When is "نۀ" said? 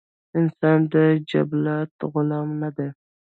2.61-2.69